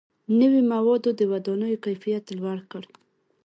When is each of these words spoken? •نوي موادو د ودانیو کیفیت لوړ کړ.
•نوي 0.39 0.61
موادو 0.73 1.09
د 1.19 1.21
ودانیو 1.33 1.81
کیفیت 1.85 2.25
لوړ 2.37 2.57
کړ. 2.71 2.83